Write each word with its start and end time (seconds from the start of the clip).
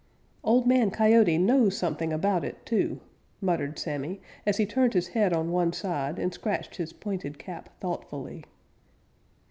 "Old 0.43 0.65
Man 0.65 0.89
Coyote 0.89 1.37
knows 1.37 1.77
something 1.77 2.11
about 2.11 2.43
it, 2.43 2.65
too," 2.65 2.99
muttered 3.39 3.77
Sammy, 3.77 4.19
as 4.47 4.57
he 4.57 4.65
turned 4.65 4.95
his 4.95 5.09
head 5.09 5.31
on 5.31 5.51
one 5.51 5.71
side 5.73 6.17
and 6.17 6.33
scratched 6.33 6.77
his 6.77 6.91
pointed 6.91 7.37
cap 7.37 7.69
thoughtfully. 7.79 8.43